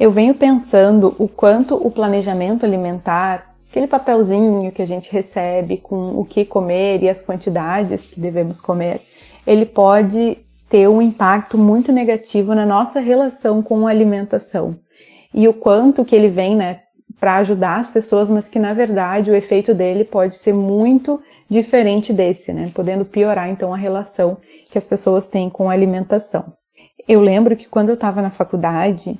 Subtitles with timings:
[0.00, 6.18] Eu venho pensando o quanto o planejamento alimentar, aquele papelzinho que a gente recebe com
[6.18, 9.02] o que comer e as quantidades que devemos comer,
[9.46, 10.38] ele pode
[10.70, 14.74] ter um impacto muito negativo na nossa relação com a alimentação.
[15.34, 16.80] E o quanto que ele vem, né,
[17.20, 22.10] para ajudar as pessoas, mas que na verdade o efeito dele pode ser muito diferente
[22.10, 24.38] desse, né, podendo piorar então a relação
[24.70, 26.54] que as pessoas têm com a alimentação.
[27.06, 29.18] Eu lembro que quando eu estava na faculdade,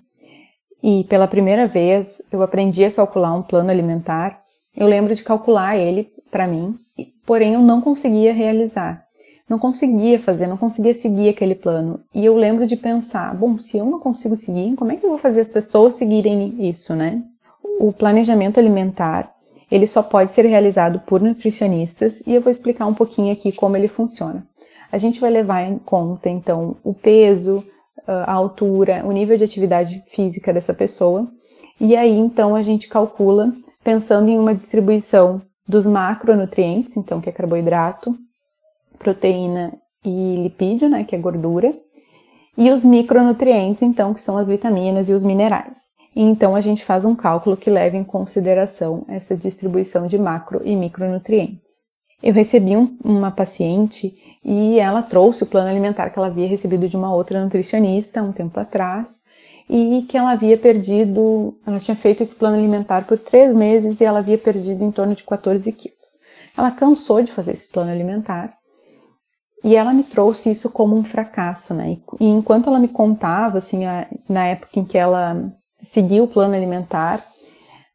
[0.83, 4.41] e pela primeira vez eu aprendi a calcular um plano alimentar.
[4.77, 6.77] Eu lembro de calcular ele para mim,
[7.27, 9.05] porém eu não conseguia realizar.
[9.49, 12.01] Não conseguia fazer, não conseguia seguir aquele plano.
[12.15, 15.11] E eu lembro de pensar, bom, se eu não consigo seguir, como é que eu
[15.11, 17.21] vou fazer as pessoas seguirem isso, né?
[17.81, 19.35] O planejamento alimentar,
[19.69, 23.77] ele só pode ser realizado por nutricionistas e eu vou explicar um pouquinho aqui como
[23.77, 24.47] ele funciona.
[24.93, 27.65] A gente vai levar em conta então o peso,
[28.13, 31.29] a altura, o nível de atividade física dessa pessoa.
[31.81, 33.53] E aí, então, a gente calcula
[33.83, 38.15] pensando em uma distribuição dos macronutrientes, então, que é carboidrato,
[38.99, 39.73] proteína
[40.05, 41.75] e lipídio, né, que é gordura,
[42.57, 46.01] e os micronutrientes, então, que são as vitaminas e os minerais.
[46.15, 50.61] E então a gente faz um cálculo que leva em consideração essa distribuição de macro
[50.65, 51.81] e micronutrientes.
[52.23, 54.13] Eu recebi um, uma paciente
[54.45, 58.33] e ela trouxe o plano alimentar que ela havia recebido de uma outra nutricionista um
[58.33, 59.25] tempo atrás
[59.69, 64.05] e que ela havia perdido, ela tinha feito esse plano alimentar por três meses e
[64.05, 66.21] ela havia perdido em torno de 14 quilos.
[66.57, 68.55] Ela cansou de fazer esse plano alimentar
[69.63, 71.99] e ela me trouxe isso como um fracasso, né?
[72.19, 75.53] E enquanto ela me contava, assim, a, na época em que ela
[75.83, 77.25] seguiu o plano alimentar,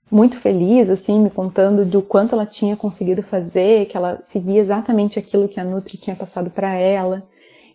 [0.10, 5.18] muito feliz, assim, me contando do quanto ela tinha conseguido fazer, que ela seguia exatamente
[5.18, 7.24] aquilo que a Nutri tinha passado para ela,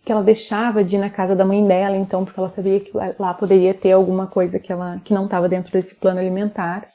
[0.04, 2.90] que ela deixava de ir na casa da mãe dela, então, porque ela sabia que
[3.18, 6.86] lá poderia ter alguma coisa que ela que não estava dentro desse plano alimentar.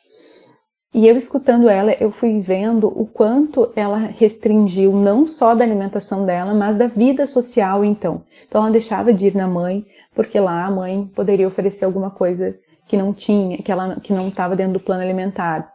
[0.94, 6.26] E eu escutando ela, eu fui vendo o quanto ela restringiu não só da alimentação
[6.26, 8.24] dela, mas da vida social, então.
[8.48, 9.86] Então ela deixava de ir na mãe,
[10.16, 12.58] porque lá a mãe poderia oferecer alguma coisa
[12.88, 15.72] que não tinha, que ela que não estava dentro do plano alimentar.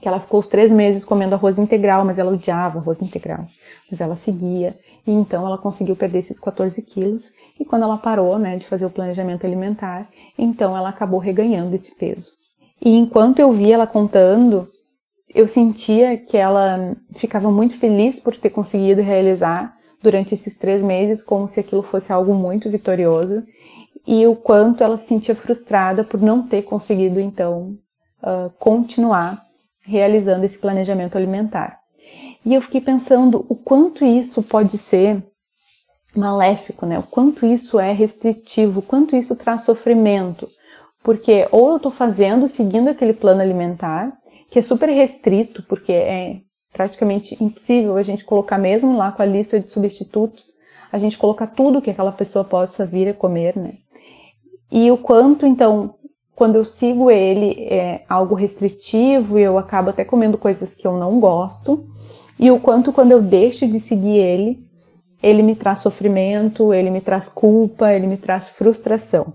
[0.00, 3.46] Que ela ficou os três meses comendo arroz integral, mas ela odiava arroz integral.
[3.90, 4.76] Mas ela seguia.
[5.06, 7.30] E então ela conseguiu perder esses 14 quilos.
[7.58, 11.94] E quando ela parou, né, de fazer o planejamento alimentar, então ela acabou reganhando esse
[11.94, 12.32] peso.
[12.84, 14.68] E enquanto eu via ela contando,
[15.34, 21.22] eu sentia que ela ficava muito feliz por ter conseguido realizar durante esses três meses,
[21.22, 23.42] como se aquilo fosse algo muito vitorioso
[24.06, 27.76] e o quanto ela se sentia frustrada por não ter conseguido, então,
[28.22, 29.42] uh, continuar
[29.82, 31.80] realizando esse planejamento alimentar.
[32.44, 35.22] E eu fiquei pensando o quanto isso pode ser
[36.14, 36.98] maléfico, né?
[36.98, 40.46] O quanto isso é restritivo, o quanto isso traz sofrimento.
[41.02, 44.12] Porque ou eu estou fazendo, seguindo aquele plano alimentar,
[44.50, 46.40] que é super restrito, porque é
[46.72, 50.52] praticamente impossível a gente colocar mesmo lá com a lista de substitutos,
[50.92, 53.74] a gente colocar tudo que aquela pessoa possa vir a comer, né?
[54.70, 55.94] E o quanto, então,
[56.34, 60.96] quando eu sigo ele é algo restritivo e eu acabo até comendo coisas que eu
[60.96, 61.86] não gosto,
[62.38, 64.58] e o quanto quando eu deixo de seguir ele,
[65.22, 69.32] ele me traz sofrimento, ele me traz culpa, ele me traz frustração.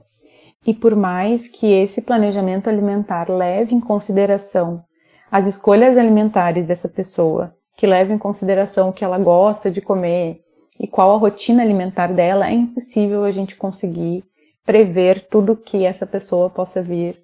[0.65, 4.83] E por mais que esse planejamento alimentar leve em consideração
[5.31, 10.41] as escolhas alimentares dessa pessoa, que leve em consideração o que ela gosta de comer
[10.79, 14.23] e qual a rotina alimentar dela, é impossível a gente conseguir
[14.65, 17.17] prever tudo que essa pessoa possa vir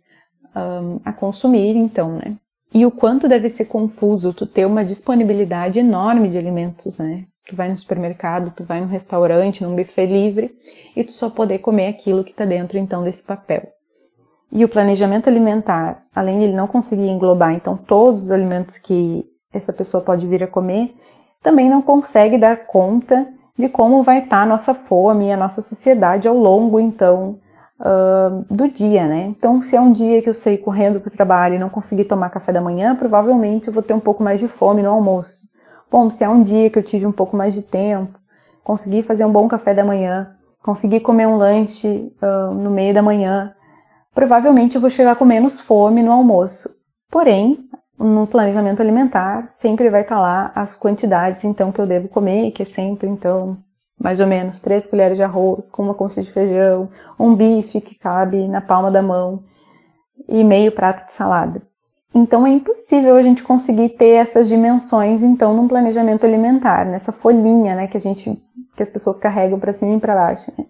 [0.55, 2.35] um, a consumir, então, né?
[2.73, 7.25] E o quanto deve ser confuso tu ter uma disponibilidade enorme de alimentos, né?
[7.47, 10.51] Tu vai no supermercado, tu vai num restaurante, num buffet livre,
[10.95, 13.69] e tu só poder comer aquilo que está dentro, então, desse papel.
[14.51, 19.25] E o planejamento alimentar, além de ele não conseguir englobar, então, todos os alimentos que
[19.53, 20.93] essa pessoa pode vir a comer,
[21.41, 25.37] também não consegue dar conta de como vai estar tá a nossa fome e a
[25.37, 27.39] nossa sociedade ao longo, então,
[27.79, 29.33] uh, do dia, né?
[29.37, 32.05] Então, se é um dia que eu sair correndo para o trabalho e não conseguir
[32.05, 35.47] tomar café da manhã, provavelmente eu vou ter um pouco mais de fome no almoço.
[35.89, 38.19] Bom, se é um dia que eu tive um pouco mais de tempo,
[38.63, 43.01] consegui fazer um bom café da manhã, consegui comer um lanche uh, no meio da
[43.01, 43.53] manhã,
[44.13, 46.69] provavelmente eu vou chegar com menos fome no almoço.
[47.09, 47.57] Porém,
[47.97, 52.61] no planejamento alimentar sempre vai estar lá as quantidades então que eu devo comer, que
[52.61, 53.57] é sempre então
[53.99, 56.89] mais ou menos três colheres de arroz com uma concha de feijão,
[57.19, 59.43] um bife que cabe na palma da mão
[60.27, 61.61] e meio prato de salada.
[62.13, 67.75] Então é impossível a gente conseguir ter essas dimensões então num planejamento alimentar, nessa folhinha,
[67.75, 68.41] né, que a gente
[68.75, 70.51] que as pessoas carregam para cima e para baixo.
[70.55, 70.65] Né?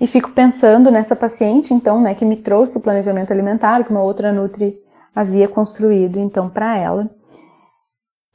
[0.00, 4.02] E fico pensando nessa paciente então, né, que me trouxe o planejamento alimentar, que uma
[4.02, 4.78] outra nutri
[5.14, 7.10] havia construído então para ela.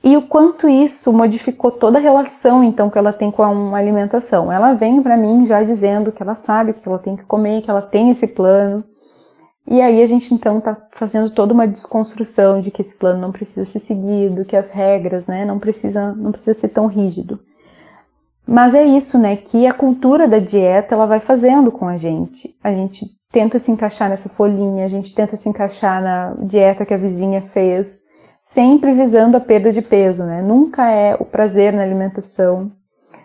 [0.02, 4.52] E o quanto isso modificou toda a relação então que ela tem com a alimentação.
[4.52, 7.70] Ela vem para mim já dizendo que ela sabe que ela tem que comer, que
[7.70, 8.84] ela tem esse plano.
[9.68, 13.32] E aí a gente então está fazendo toda uma desconstrução de que esse plano não
[13.32, 17.40] precisa ser seguido, que as regras, né, não precisa não precisa ser tão rígido.
[18.48, 22.58] Mas é isso, né, que a cultura da dieta ela vai fazendo com a gente.
[22.64, 26.94] A gente tenta se encaixar nessa folhinha, a gente tenta se encaixar na dieta que
[26.94, 28.00] a vizinha fez,
[28.42, 30.42] sempre visando a perda de peso, né?
[30.42, 32.72] Nunca é o prazer na alimentação,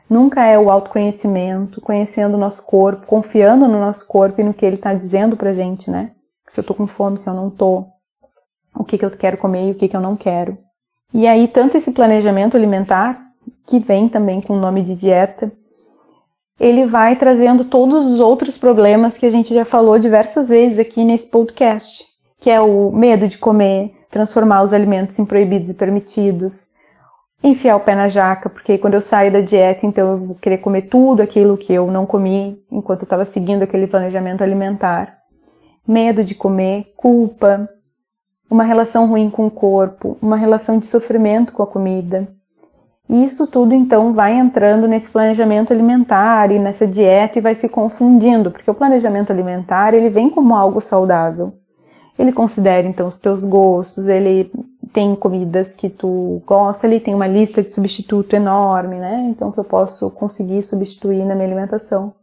[0.08, 4.66] nunca é o autoconhecimento, conhecendo o nosso corpo, confiando no nosso corpo e no que
[4.66, 6.12] ele está dizendo pra gente, né?
[6.48, 7.86] Se eu tô com fome, se eu não tô,
[8.76, 10.58] o que, que eu quero comer e o que, que eu não quero.
[11.12, 13.24] E aí, tanto esse planejamento alimentar,
[13.66, 15.50] que vem também com o nome de dieta,
[16.58, 21.04] ele vai trazendo todos os outros problemas que a gente já falou diversas vezes aqui
[21.04, 22.04] nesse podcast,
[22.40, 26.68] que é o medo de comer, transformar os alimentos em proibidos e permitidos,
[27.42, 30.58] enfiar o pé na jaca, porque quando eu saio da dieta, então eu vou querer
[30.58, 35.18] comer tudo aquilo que eu não comi enquanto eu estava seguindo aquele planejamento alimentar.
[35.86, 37.68] Medo de comer, culpa,
[38.48, 42.28] uma relação ruim com o corpo, uma relação de sofrimento com a comida,
[43.08, 48.50] isso tudo então vai entrando nesse planejamento alimentar e nessa dieta e vai se confundindo,
[48.50, 51.52] porque o planejamento alimentar ele vem como algo saudável.
[52.18, 54.50] Ele considera então os teus gostos, ele
[54.92, 59.26] tem comidas que tu gosta, ele tem uma lista de substituto enorme, né?
[59.28, 62.14] Então que eu posso conseguir substituir na minha alimentação.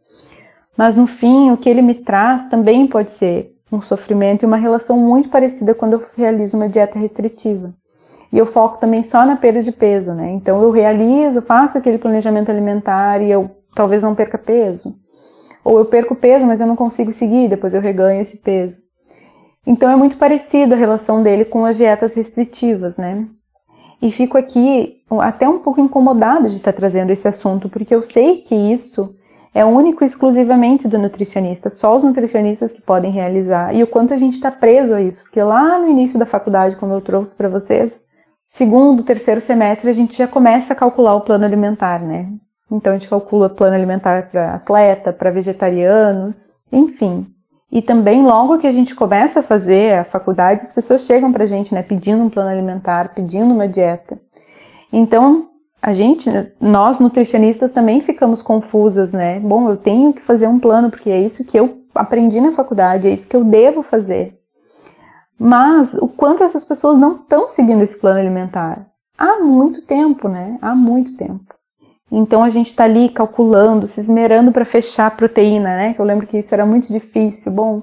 [0.77, 4.57] Mas no fim, o que ele me traz também pode ser um sofrimento e uma
[4.57, 7.73] relação muito parecida quando eu realizo uma dieta restritiva.
[8.31, 10.31] E eu foco também só na perda de peso, né?
[10.31, 14.95] Então eu realizo, faço aquele planejamento alimentar e eu talvez não perca peso.
[15.63, 18.81] Ou eu perco peso, mas eu não consigo seguir, depois eu reganho esse peso.
[19.65, 23.27] Então é muito parecido a relação dele com as dietas restritivas, né?
[24.01, 28.37] E fico aqui até um pouco incomodado de estar trazendo esse assunto, porque eu sei
[28.37, 29.13] que isso
[29.53, 33.75] é único e exclusivamente do nutricionista, só os nutricionistas que podem realizar.
[33.75, 36.77] E o quanto a gente está preso a isso, porque lá no início da faculdade,
[36.77, 38.05] como eu trouxe para vocês,
[38.51, 42.29] segundo, terceiro semestre, a gente já começa a calcular o plano alimentar, né?
[42.69, 47.25] Então a gente calcula plano alimentar para atleta, para vegetarianos, enfim.
[47.71, 51.45] E também logo que a gente começa a fazer a faculdade, as pessoas chegam para
[51.45, 54.19] a gente, né, pedindo um plano alimentar, pedindo uma dieta.
[54.91, 55.47] Então
[55.81, 59.39] a gente, nós nutricionistas também ficamos confusas, né?
[59.39, 63.07] Bom, eu tenho que fazer um plano porque é isso que eu aprendi na faculdade,
[63.07, 64.40] é isso que eu devo fazer.
[65.43, 68.85] Mas o quanto essas pessoas não estão seguindo esse plano alimentar?
[69.17, 70.59] Há muito tempo, né?
[70.61, 71.55] Há muito tempo.
[72.11, 75.95] Então a gente está ali calculando, se esmerando para fechar a proteína, né?
[75.97, 77.51] Eu lembro que isso era muito difícil.
[77.53, 77.81] Bom,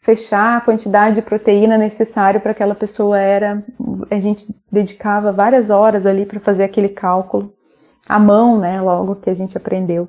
[0.00, 3.62] fechar a quantidade de proteína necessária para aquela pessoa era.
[4.10, 7.52] A gente dedicava várias horas ali para fazer aquele cálculo,
[8.08, 8.80] à mão, né?
[8.80, 10.08] Logo que a gente aprendeu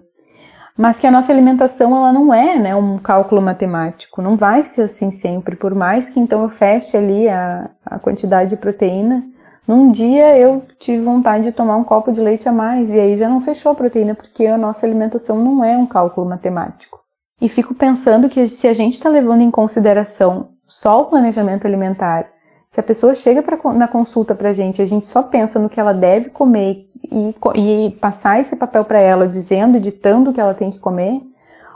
[0.77, 4.83] mas que a nossa alimentação ela não é né, um cálculo matemático, não vai ser
[4.83, 9.23] assim sempre, por mais que então eu feche ali a, a quantidade de proteína,
[9.67, 13.17] num dia eu tive vontade de tomar um copo de leite a mais e aí
[13.17, 17.01] já não fechou a proteína porque a nossa alimentação não é um cálculo matemático.
[17.41, 22.29] E fico pensando que se a gente está levando em consideração só o planejamento alimentar,
[22.69, 25.69] se a pessoa chega pra, na consulta para a gente, a gente só pensa no
[25.69, 30.41] que ela deve comer e, e passar esse papel para ela, dizendo, ditando o que
[30.41, 31.21] ela tem que comer,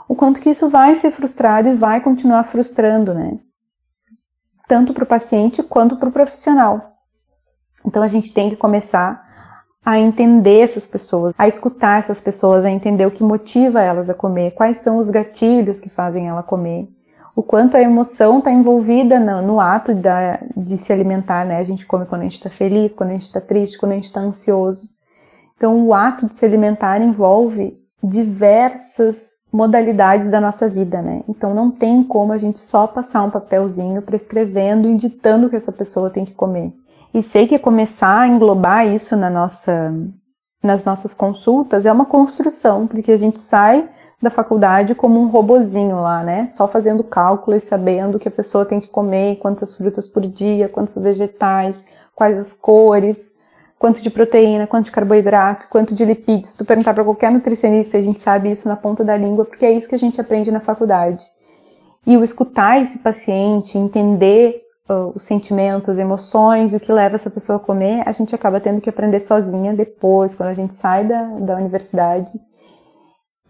[0.08, 3.38] o quanto que isso vai ser frustrado e vai continuar frustrando, né?
[4.68, 6.92] Tanto para o paciente quanto para o profissional.
[7.86, 9.22] Então a gente tem que começar
[9.84, 14.14] a entender essas pessoas, a escutar essas pessoas, a entender o que motiva elas a
[14.14, 16.88] comer, quais são os gatilhos que fazem ela comer,
[17.34, 21.56] o quanto a emoção está envolvida no, no ato da, de se alimentar, né?
[21.56, 23.94] A gente come quando a gente está feliz, quando a gente está triste, quando a
[23.94, 24.88] gente está ansioso.
[25.56, 31.22] Então, o ato de se alimentar envolve diversas modalidades da nossa vida, né?
[31.28, 35.56] Então, não tem como a gente só passar um papelzinho prescrevendo e ditando o que
[35.56, 36.72] essa pessoa tem que comer.
[37.14, 39.92] E sei que começar a englobar isso na nossa,
[40.62, 43.88] nas nossas consultas é uma construção, porque a gente sai
[44.22, 46.46] da faculdade como um robozinho lá, né?
[46.46, 50.94] Só fazendo cálculos, sabendo que a pessoa tem que comer quantas frutas por dia, quantos
[50.96, 53.36] vegetais, quais as cores,
[53.82, 56.50] quanto de proteína, quanto de carboidrato, quanto de lipídios.
[56.50, 59.66] Se tu perguntar para qualquer nutricionista, a gente sabe isso na ponta da língua, porque
[59.66, 61.24] é isso que a gente aprende na faculdade.
[62.06, 67.28] E o escutar esse paciente, entender uh, os sentimentos, as emoções, o que leva essa
[67.28, 71.04] pessoa a comer, a gente acaba tendo que aprender sozinha depois, quando a gente sai
[71.04, 72.38] da, da universidade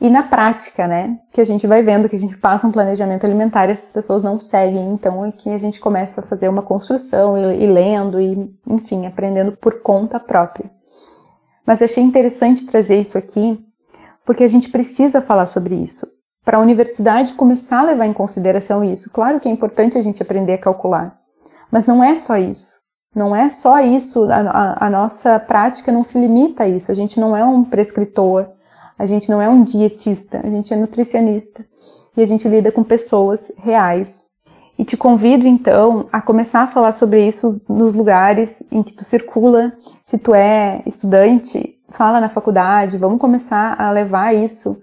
[0.02, 3.24] e na prática, né, que a gente vai vendo que a gente passa um planejamento
[3.24, 7.38] alimentar e essas pessoas não seguem, então aqui a gente começa a fazer uma construção
[7.38, 10.68] e, e lendo e, enfim, aprendendo por conta própria.
[11.64, 13.64] Mas achei interessante trazer isso aqui,
[14.26, 16.04] porque a gente precisa falar sobre isso.
[16.44, 19.08] Para a universidade começar a levar em consideração isso.
[19.08, 21.16] Claro que é importante a gente aprender a calcular,
[21.70, 22.82] mas não é só isso.
[23.14, 26.90] Não é só isso, a, a, a nossa prática não se limita a isso.
[26.90, 28.48] A gente não é um prescritor,
[28.98, 31.64] a gente não é um dietista, a gente é nutricionista
[32.16, 34.24] e a gente lida com pessoas reais.
[34.78, 39.04] E te convido então a começar a falar sobre isso nos lugares em que tu
[39.04, 39.72] circula.
[40.04, 44.80] Se tu é estudante, fala na faculdade, vamos começar a levar isso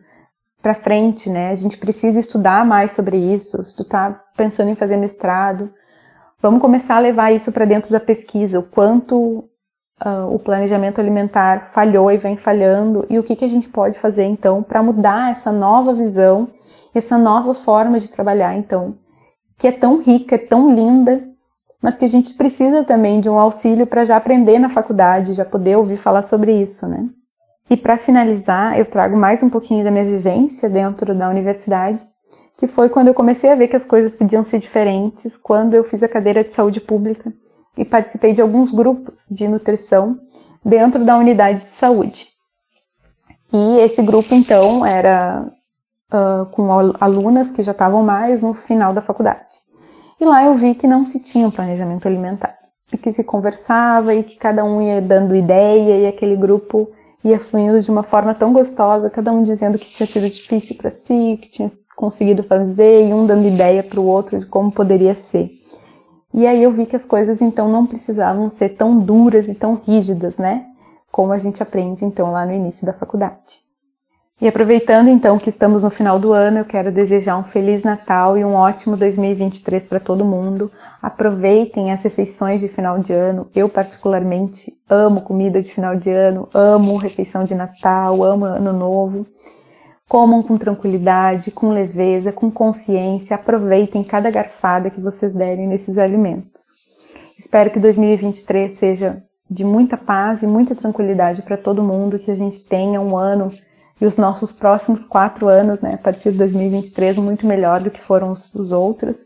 [0.62, 1.50] para frente, né?
[1.50, 3.64] A gente precisa estudar mais sobre isso.
[3.64, 5.72] Se tu tá pensando em fazer mestrado,
[6.42, 9.49] vamos começar a levar isso para dentro da pesquisa, o quanto
[10.04, 14.00] uh, o planejamento alimentar falhou e vem falhando e o que, que a gente pode
[14.00, 16.48] fazer então para mudar essa nova visão,
[16.94, 18.96] essa nova forma de trabalhar então,
[19.58, 21.24] que é tão rica, é tão linda,
[21.82, 25.46] mas que a gente precisa também de um auxílio para já aprender na faculdade, já
[25.46, 27.08] poder ouvir falar sobre isso, né?
[27.70, 32.04] E para finalizar, eu trago mais um pouquinho da minha vivência dentro da universidade,
[32.58, 35.84] que foi quando eu comecei a ver que as coisas podiam ser diferentes, quando eu
[35.84, 37.32] fiz a cadeira de saúde pública
[37.78, 40.20] e participei de alguns grupos de nutrição
[40.64, 42.28] dentro da unidade de saúde.
[43.52, 45.46] E esse grupo, então, era
[46.14, 49.70] uh, com alunas que já estavam mais no final da faculdade.
[50.20, 52.56] E lá eu vi que não se tinha um planejamento alimentar,
[52.92, 56.92] e que se conversava e que cada um ia dando ideia e aquele grupo
[57.24, 60.92] ia fluindo de uma forma tão gostosa, cada um dizendo que tinha sido difícil para
[60.92, 65.14] si, que tinha conseguido fazer e um dando ideia para o outro de como poderia
[65.14, 65.50] ser.
[66.40, 69.76] E aí eu vi que as coisas então não precisavam ser tão duras e tão
[69.76, 70.68] rígidas, né?
[71.12, 73.60] Como a gente aprende então lá no início da faculdade.
[74.40, 78.38] E aproveitando então que estamos no final do ano, eu quero desejar um feliz Natal
[78.38, 80.72] e um ótimo 2023 para todo mundo.
[81.02, 83.50] Aproveitem as refeições de final de ano.
[83.54, 89.26] Eu particularmente amo comida de final de ano, amo refeição de Natal, amo Ano Novo.
[90.10, 96.64] Comam com tranquilidade, com leveza, com consciência, aproveitem cada garfada que vocês derem nesses alimentos.
[97.38, 102.36] Espero que 2023 seja de muita paz e muita tranquilidade para todo mundo, que a
[102.36, 103.52] gente tenha um ano
[104.02, 108.02] e os nossos próximos quatro anos, né, a partir de 2023, muito melhor do que
[108.02, 109.20] foram os, os outros,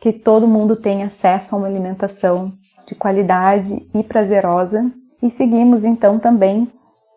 [0.00, 2.50] que todo mundo tenha acesso a uma alimentação
[2.86, 4.90] de qualidade e prazerosa.
[5.22, 6.66] E seguimos então também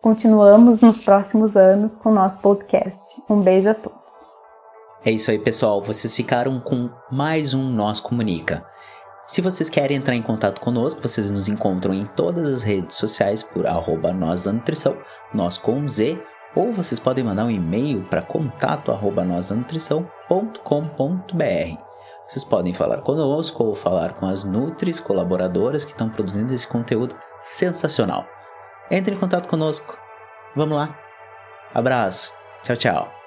[0.04, 3.22] Continuamos nos próximos anos com o nosso podcast.
[3.26, 4.26] Um beijo a todos.
[5.02, 5.80] É isso aí, pessoal.
[5.80, 8.66] Vocês ficaram com mais um Nós Comunica.
[9.26, 13.42] Se vocês querem entrar em contato conosco, vocês nos encontram em todas as redes sociais
[13.42, 14.94] por arroba nós da nutrição,
[15.32, 16.22] nós com Z,
[16.54, 21.78] ou vocês podem mandar um e-mail para contato arroba nós da nutrição.com.br.
[22.28, 27.16] Vocês podem falar conosco ou falar com as Nutris colaboradoras que estão produzindo esse conteúdo
[27.40, 28.26] sensacional.
[28.90, 29.98] Entre em contato conosco.
[30.54, 30.98] Vamos lá.
[31.74, 32.34] Abraço.
[32.62, 33.23] Tchau, tchau.